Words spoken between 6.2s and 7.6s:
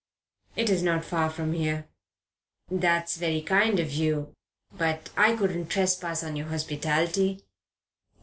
on your hospitality."